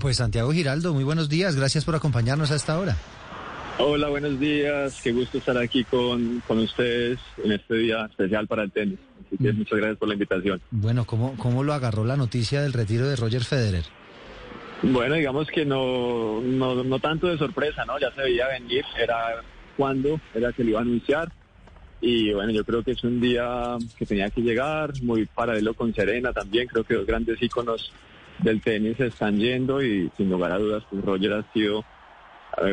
[0.00, 2.96] Pues Santiago Giraldo, muy buenos días, gracias por acompañarnos a esta hora.
[3.78, 8.64] Hola, buenos días, qué gusto estar aquí con, con ustedes en este día especial para
[8.64, 8.98] el tenis.
[9.26, 9.58] Así que mm.
[9.58, 10.60] muchas gracias por la invitación.
[10.70, 13.84] Bueno, ¿cómo, ¿cómo lo agarró la noticia del retiro de Roger Federer?
[14.82, 17.98] Bueno, digamos que no, no, no tanto de sorpresa, ¿no?
[17.98, 19.42] Ya se veía venir, era
[19.76, 21.32] cuando, era que lo iba a anunciar.
[22.00, 25.92] Y bueno, yo creo que es un día que tenía que llegar, muy paralelo con
[25.94, 26.68] Serena también.
[26.68, 27.92] Creo que dos grandes íconos
[28.38, 31.84] del tenis están yendo y sin lugar a dudas, pues Roger ha sido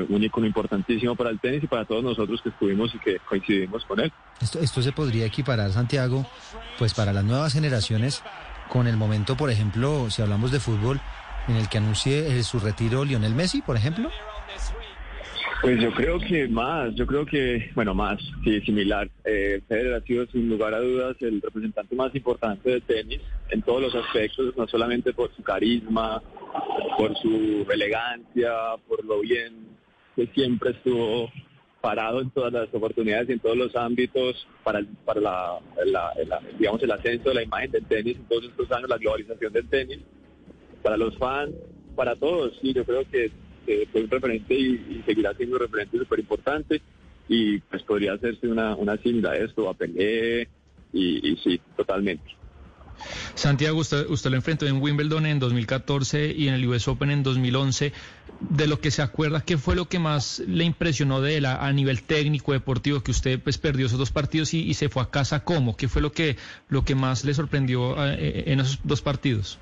[0.09, 3.85] un ícono importantísimo para el tenis y para todos nosotros que estuvimos y que coincidimos
[3.85, 4.11] con él.
[4.41, 6.25] Esto, esto se podría equiparar, Santiago,
[6.79, 8.23] pues para las nuevas generaciones
[8.69, 10.99] con el momento, por ejemplo, si hablamos de fútbol,
[11.47, 14.09] en el que anuncie su retiro Lionel Messi, por ejemplo?
[15.65, 19.09] Pues yo creo que más, yo creo que, bueno, más, sí, similar.
[19.23, 23.19] Eh, Federer ha sido sin lugar a dudas el representante más importante del tenis
[23.49, 26.21] en todos los aspectos, no solamente por su carisma,
[26.99, 28.51] por su elegancia,
[28.87, 29.69] por lo bien
[30.15, 31.31] que siempre estuvo
[31.81, 35.59] parado en todas las oportunidades y en todos los ámbitos para, para la,
[36.59, 39.67] digamos, el ascenso de la imagen del tenis en todos estos años, la globalización del
[39.67, 39.99] tenis
[40.83, 41.55] para los fans,
[41.95, 42.55] para todos.
[42.61, 43.31] Sí, yo creo que,
[43.91, 46.81] fue un referente y, seguirá siendo un referente súper importante
[47.27, 50.47] y pues podría hacerse una, una a esto, a Pelé
[50.93, 52.23] y, sí, totalmente.
[53.33, 57.23] Santiago, usted, usted lo enfrentó en Wimbledon en 2014 y en el US Open en
[57.23, 57.91] 2011.
[58.39, 61.71] De lo que se acuerda, ¿qué fue lo que más le impresionó de él a,
[61.73, 65.09] nivel técnico, deportivo, que usted pues perdió esos dos partidos y, y, se fue a
[65.09, 65.75] casa cómo?
[65.75, 66.37] ¿Qué fue lo que,
[66.69, 69.57] lo que más le sorprendió eh, en esos dos partidos?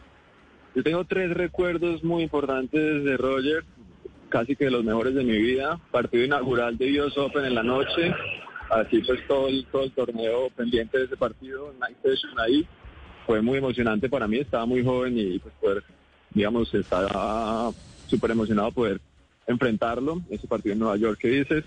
[0.75, 3.63] Yo tengo tres recuerdos muy importantes de Roger,
[4.33, 5.79] casi que los mejores de mi vida.
[5.91, 8.11] Partido inaugural de US Open en la noche,
[8.71, 12.67] así pues todo el, todo torneo pendiente de ese partido, night session ahí.
[13.27, 15.83] Fue muy emocionante para mí, estaba muy joven y pues poder,
[16.31, 17.69] digamos, estaba
[18.07, 18.99] súper emocionado poder
[19.45, 20.19] enfrentarlo.
[20.31, 21.63] Ese partido en Nueva York que dices.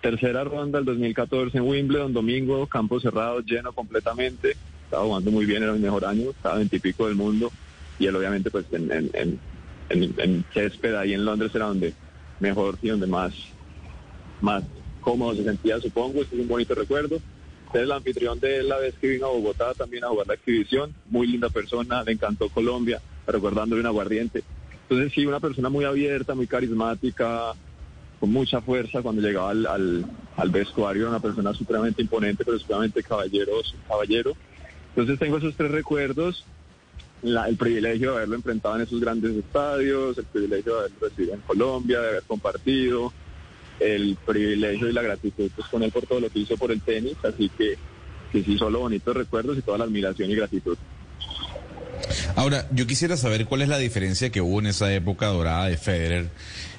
[0.00, 4.56] Tercera ronda del 2014 en Wimbledon, domingo, campo cerrado, lleno completamente.
[4.84, 7.50] Estaba jugando muy bien, era mi mejor año, estaba veintipico del mundo
[7.98, 9.10] y él obviamente pues en, en,
[9.90, 11.92] en, en, césped ahí en Londres era donde
[12.40, 13.32] mejor y donde más,
[14.40, 14.64] más
[15.00, 17.16] cómodo se sentía supongo, este es un bonito recuerdo.
[17.66, 20.34] Usted es el anfitrión de la vez que vino a Bogotá también a jugar la
[20.34, 24.44] exhibición, muy linda persona, le encantó Colombia, recordándole un aguardiente.
[24.82, 27.54] Entonces sí, una persona muy abierta, muy carismática,
[28.20, 33.02] con mucha fuerza cuando llegaba al, al, al vestuario, una persona supremamente imponente, pero supremamente
[33.02, 34.32] caballeros, caballero.
[34.90, 36.44] Entonces tengo esos tres recuerdos
[37.26, 41.40] el privilegio de haberlo enfrentado en esos grandes estadios, el privilegio de haberlo recibido en
[41.40, 43.12] Colombia, de haber compartido,
[43.80, 46.80] el privilegio y la gratitud pues, con él por todo lo que hizo por el
[46.80, 47.76] tenis, así que,
[48.32, 50.76] que sí, solo bonitos recuerdos y toda la admiración y gratitud.
[52.36, 55.76] Ahora, yo quisiera saber cuál es la diferencia que hubo en esa época dorada de
[55.76, 56.30] Federer,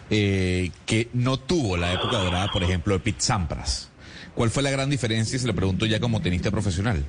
[0.09, 3.89] eh, que no tuvo la época dorada, por ejemplo, de Pete Sampras.
[4.35, 5.35] ¿Cuál fue la gran diferencia?
[5.35, 7.03] Y se le pregunto ya como tenista profesional.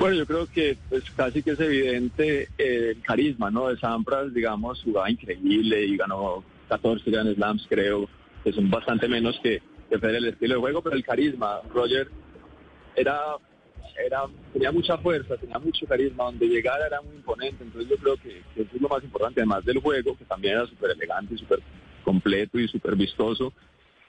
[0.00, 3.68] Bueno, yo creo que pues casi que es evidente eh, el carisma, ¿no?
[3.68, 8.08] De Sampras, digamos, jugaba increíble y ganó 14 Grand Slams, creo,
[8.42, 9.60] que son bastante menos que,
[9.90, 12.08] que el estilo de juego, pero el carisma, Roger
[12.96, 13.18] era,
[14.02, 14.22] era,
[14.54, 18.38] tenía mucha fuerza, tenía mucho carisma, donde llegara era muy imponente, entonces yo creo que,
[18.56, 21.60] eso es lo más importante, además del juego, que también era súper elegante y súper
[22.04, 23.52] completo y súper vistoso,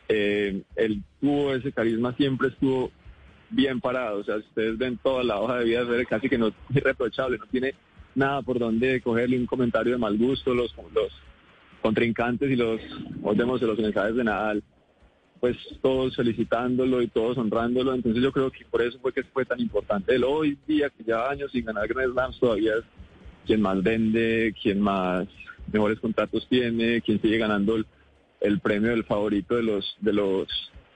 [0.08, 2.92] eh, él tuvo ese carisma, siempre estuvo
[3.52, 4.20] bien parado.
[4.20, 6.54] O sea, si ustedes ven toda la hoja de vida, es casi que no es
[6.74, 7.76] irreprochable, no tiene
[8.16, 10.54] nada por donde cogerle un comentario de mal gusto.
[10.54, 11.12] Los, los
[11.82, 12.82] contrincantes y los,
[13.36, 14.64] vemos los mensajes de Nadal,
[15.40, 17.94] pues todos felicitándolo y todos honrándolo.
[17.94, 20.16] Entonces yo creo que por eso fue que fue tan importante.
[20.16, 22.84] Él hoy día, que ya años sin ganar Grand Slams, todavía es
[23.46, 25.28] quien más vende, quien más
[25.72, 27.86] mejores contratos tiene, quien sigue ganando el,
[28.42, 30.48] el premio del favorito de los, de los,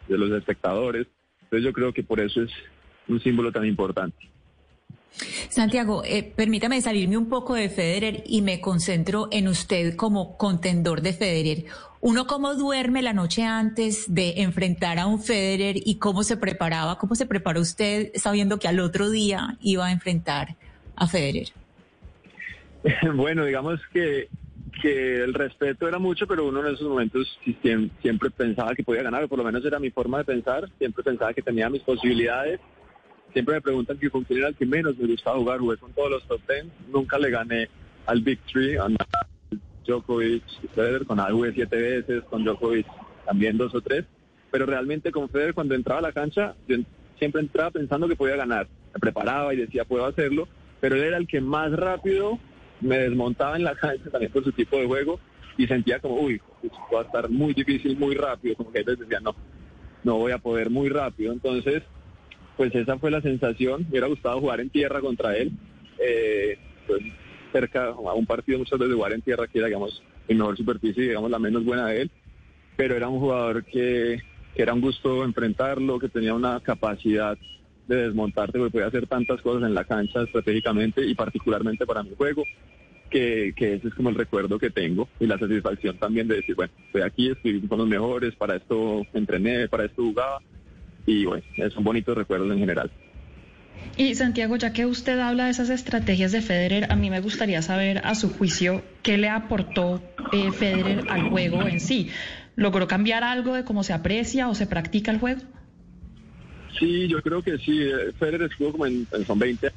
[0.07, 1.07] de los espectadores.
[1.45, 2.51] Entonces yo creo que por eso es
[3.07, 4.17] un símbolo tan importante.
[5.49, 11.01] Santiago, eh, permítame salirme un poco de Federer y me concentro en usted como contendor
[11.01, 11.65] de Federer.
[12.01, 16.97] ¿Uno cómo duerme la noche antes de enfrentar a un Federer y cómo se preparaba?
[16.97, 20.55] ¿Cómo se preparó usted sabiendo que al otro día iba a enfrentar
[20.95, 21.47] a Federer?
[23.15, 24.29] Bueno, digamos que
[24.81, 27.39] que el respeto era mucho, pero uno en esos momentos
[28.01, 31.33] siempre pensaba que podía ganar, por lo menos era mi forma de pensar, siempre pensaba
[31.33, 32.59] que tenía mis posibilidades.
[33.33, 36.09] Siempre me preguntan que con quién el que menos me gustaba jugar, jugué con todos
[36.09, 37.67] los top ten, nunca le gané
[38.05, 38.87] al Big Three, a
[39.85, 40.43] Djokovic,
[40.73, 42.87] Federer, con jugué siete veces, con Djokovic
[43.25, 44.05] también dos o tres,
[44.51, 46.77] pero realmente con Federer cuando entraba a la cancha, yo
[47.19, 50.47] siempre entraba pensando que podía ganar, me preparaba y decía puedo hacerlo,
[50.79, 52.39] pero él era el que más rápido
[52.81, 55.19] me desmontaba en la cancha también por su tipo de juego
[55.57, 56.41] y sentía como, uy,
[56.93, 59.35] va a estar muy difícil, muy rápido, como que veces decía, no,
[60.03, 61.31] no voy a poder muy rápido.
[61.31, 61.83] Entonces,
[62.57, 63.83] pues esa fue la sensación.
[63.83, 65.51] Me hubiera gustado jugar en tierra contra él.
[65.99, 66.57] Eh,
[66.87, 67.01] pues
[67.51, 71.03] cerca a un partido muchas veces jugar en tierra que era, digamos, en mejor superficie
[71.03, 72.11] digamos la menos buena de él.
[72.75, 74.19] Pero era un jugador que,
[74.53, 77.37] que era un gusto enfrentarlo, que tenía una capacidad
[77.87, 82.15] de desmontarte, porque podía hacer tantas cosas en la cancha estratégicamente y particularmente para mi
[82.15, 82.43] juego
[83.09, 86.73] que, ese es como el recuerdo que tengo y la satisfacción también de decir, bueno,
[86.87, 90.39] estoy aquí, estoy con los mejores, para esto entrené, para esto jugaba
[91.05, 91.43] y bueno,
[91.73, 92.91] son bonitos recuerdos en general.
[93.97, 97.61] Y Santiago, ya que usted habla de esas estrategias de Federer, a mí me gustaría
[97.61, 100.01] saber a su juicio qué le aportó
[100.33, 102.09] eh, Federer al juego en sí.
[102.55, 105.41] ¿Logró cambiar algo de cómo se aprecia o se practica el juego?
[106.79, 107.89] Sí, yo creo que sí.
[108.19, 109.71] Federer estuvo como en, son 20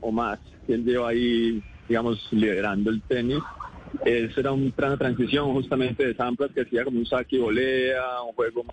[0.00, 0.38] o más.
[0.68, 3.42] Él lleva ahí digamos, liderando el tenis.
[4.04, 8.22] Eso era un, una transición justamente de Sampras que hacía como un saque y volea,
[8.22, 8.64] un juego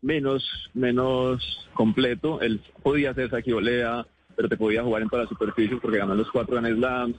[0.00, 2.40] menos, menos completo.
[2.40, 4.06] Él podía hacer saque y volea,
[4.36, 7.16] pero te podía jugar en todas las superficies porque ganó los cuatro Grand Slams,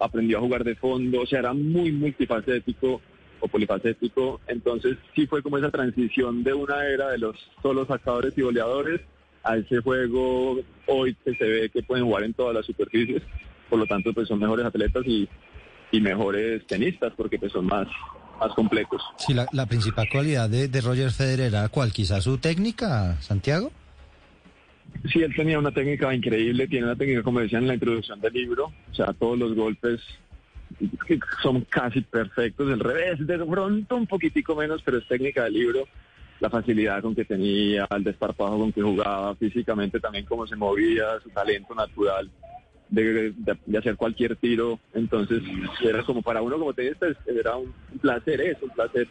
[0.00, 3.00] aprendió a jugar de fondo, o sea, era muy multifacético
[3.40, 4.40] o polifacético.
[4.46, 9.00] Entonces sí fue como esa transición de una era de los solo sacadores y goleadores
[9.44, 13.22] a ese juego hoy que se ve que pueden jugar en todas las superficies
[13.68, 15.28] por lo tanto pues son mejores atletas y,
[16.00, 17.88] mejores tenistas porque pues son más,
[18.38, 19.02] más completos.
[19.16, 23.72] Sí, la, la principal cualidad de, de, Roger Federer era cuál, quizás su técnica, Santiago.
[25.10, 28.32] Sí, él tenía una técnica increíble, tiene una técnica como decían en la introducción del
[28.32, 30.00] libro, o sea, todos los golpes
[31.42, 35.88] son casi perfectos, el revés, de pronto un poquitico menos, pero es técnica del libro,
[36.40, 41.20] la facilidad con que tenía, el desparpajo con que jugaba, físicamente también cómo se movía,
[41.22, 42.30] su talento natural
[42.90, 43.34] de,
[43.78, 44.78] hacer cualquier tiro.
[44.94, 45.42] Entonces,
[45.82, 49.08] era como para uno como tenista, era un placer eso, un placer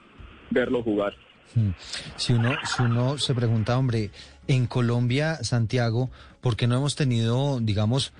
[0.50, 1.14] verlo jugar.
[1.56, 1.72] Hmm.
[2.16, 4.12] Si uno, si uno se pregunta, hombre,
[4.48, 6.10] en Colombia, Santiago,
[6.42, 8.14] ¿por qué no hemos tenido, digamos,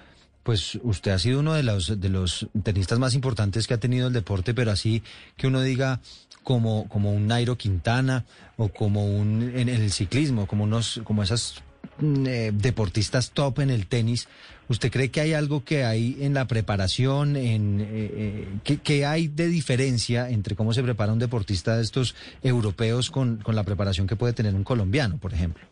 [0.48, 4.08] pues usted ha sido uno de los, de los tenistas más importantes que ha tenido
[4.08, 5.04] el deporte, pero así
[5.36, 6.00] que uno diga
[6.42, 11.62] como, como un Nairo Quintana o como un en el ciclismo, como unos, como esas
[12.00, 14.28] Mm, eh, deportistas top en el tenis,
[14.68, 19.28] ¿usted cree que hay algo que hay en la preparación, en eh, eh que, hay
[19.28, 22.14] de diferencia entre cómo se prepara un deportista de estos
[22.44, 25.66] europeos con, con la preparación que puede tener un colombiano, por ejemplo?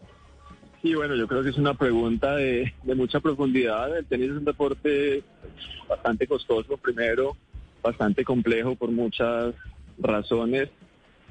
[0.85, 3.97] Sí, bueno, yo creo que es una pregunta de, de mucha profundidad.
[3.97, 5.23] El tenis es un deporte
[5.89, 7.35] bastante costoso, primero,
[7.81, 9.55] bastante complejo por muchas
[9.97, 10.69] razones.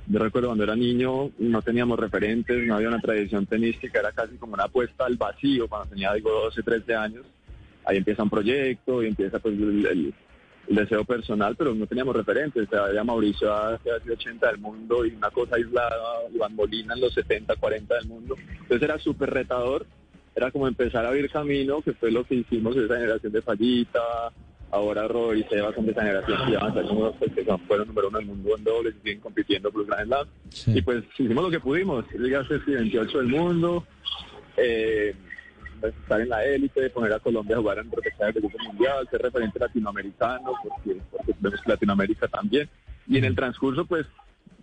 [0.08, 4.34] Yo recuerdo cuando era niño, no teníamos referentes, no había una tradición tenística, era casi
[4.38, 7.24] como una apuesta al vacío cuando tenía, digo, 12, 13 años.
[7.84, 10.12] Ahí empieza un proyecto y empieza pues el,
[10.68, 12.66] deseo personal, pero no teníamos referentes.
[12.66, 15.96] O sea, había Mauricio hace 80 del mundo y una cosa aislada,
[16.32, 18.36] Iván Molina en los 70, 40 del mundo.
[18.48, 19.86] Entonces era súper retador,
[20.34, 24.32] era como empezar a abrir camino, que fue lo que hicimos esa generación de Fallita,
[24.74, 28.18] Ahora Roy y Seba son de esa generación que ya pues, que fueron número uno
[28.18, 30.26] del mundo en dobles y siguen compitiendo por Grand Slam.
[30.76, 33.86] Y pues hicimos lo que pudimos, ser 28 del mundo,
[34.56, 35.14] eh,
[35.88, 39.22] estar en la élite, poner a Colombia a jugar en protección del grupo mundial, ser
[39.22, 42.68] referente latinoamericano, porque, porque vemos que Latinoamérica también.
[43.06, 44.06] Y en el transcurso, pues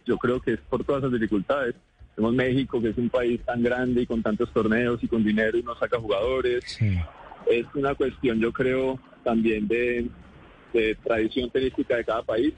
[0.05, 1.75] yo creo que es por todas esas dificultades.
[2.15, 5.57] Tenemos México, que es un país tan grande y con tantos torneos y con dinero
[5.57, 6.63] y nos saca jugadores.
[7.47, 10.09] Es una cuestión, yo creo, también de,
[11.03, 12.53] tradición tenística de cada país.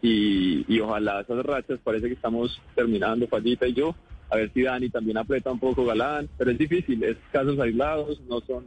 [0.00, 3.94] Y, ojalá esas rachas, parece que estamos terminando, Fallita y yo,
[4.32, 8.18] a ver si Dani también aprieta un poco Galán, pero es difícil, es casos aislados,
[8.28, 8.64] no son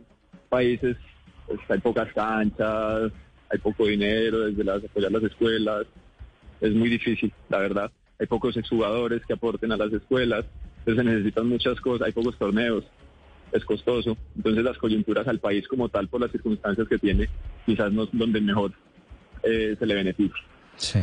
[0.47, 0.95] países,
[1.47, 3.11] pues, hay pocas canchas,
[3.49, 5.87] hay poco dinero desde las apoyar las escuelas,
[6.61, 7.91] es muy difícil, la verdad.
[8.19, 10.45] Hay pocos exjugadores que aporten a las escuelas,
[10.79, 12.85] entonces se necesitan muchas cosas, hay pocos torneos
[13.51, 14.17] es costoso.
[14.35, 17.27] Entonces las coyunturas al país como tal, por las circunstancias que tiene,
[17.65, 18.71] quizás no es donde mejor
[19.43, 20.43] eh, se le beneficia.
[20.77, 20.99] Sí.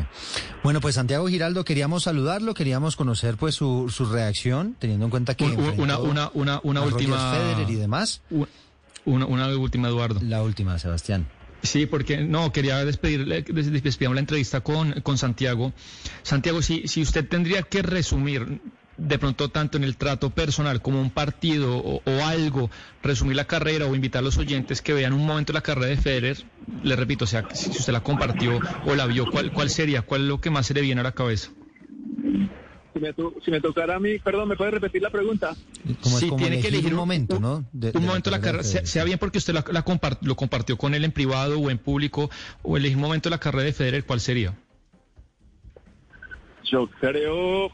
[0.62, 5.34] Bueno, pues Santiago Giraldo, queríamos saludarlo, queríamos conocer pues su, su reacción, teniendo en cuenta
[5.34, 5.44] que...
[5.44, 7.32] Una, una, una, una última...
[7.32, 8.22] Federer y demás.
[9.04, 10.20] Una, una última, Eduardo.
[10.22, 11.26] La última, Sebastián.
[11.62, 15.72] Sí, porque no, quería despedirle, despedimos la entrevista con, con Santiago.
[16.22, 18.60] Santiago, si, si usted tendría que resumir
[18.96, 22.70] de pronto tanto en el trato personal como un partido o, algo,
[23.02, 25.96] resumir la carrera o invitar a los oyentes que vean un momento la carrera de
[25.96, 26.44] Federer,
[26.82, 30.02] le repito, o sea, si usted la compartió o la vio, ¿cuál, cuál sería?
[30.02, 31.50] ¿Cuál es lo que más se le viene a la cabeza?
[33.44, 35.56] si me, tocara a mí, perdón, ¿me puede repetir la pregunta?
[36.02, 37.64] Como es como tiene que elegir un momento, ¿no?
[37.72, 39.64] un momento la carrera, sea, bien porque usted la,
[40.20, 42.30] lo compartió con él en privado o en público,
[42.62, 44.54] o elegir un momento de la carrera de Federer, ¿cuál sería?
[46.64, 47.70] Yo creo,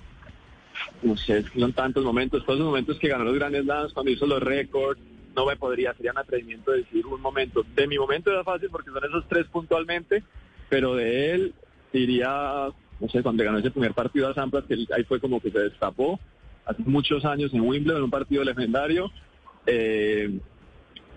[1.03, 4.27] no sé, son tantos momentos, todos los momentos que ganó los grandes Slams, cuando hizo
[4.27, 5.01] los récords,
[5.35, 7.65] no me podría, sería un atrevimiento decir un momento.
[7.75, 10.25] De mi momento era fácil porque son esos tres puntualmente,
[10.69, 11.55] pero de él
[11.93, 12.69] diría,
[13.01, 15.61] no sé, cuando ganó ese primer partido a Sampras, que ahí fue como que se
[15.61, 16.19] destapó,
[16.65, 19.11] hace muchos años en Wimbledon, un partido legendario.
[19.67, 20.39] Eh,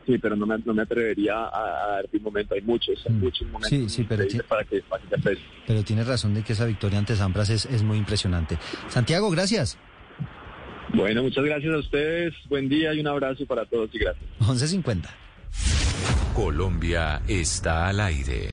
[0.05, 2.55] sí, pero no me, no me atrevería a, dar un momento.
[2.55, 3.19] Hay muchos, hay mm.
[3.19, 6.65] muchos momentos sí, sí, pero, para que, para que pero tienes razón de que esa
[6.65, 8.57] victoria ante Sampras es, es muy impresionante.
[8.87, 9.77] Santiago, gracias.
[10.93, 12.33] Bueno, muchas gracias a ustedes.
[12.49, 14.25] Buen día y un abrazo para todos y gracias.
[14.39, 15.09] 11.50.
[16.33, 18.47] Colombia está al aire.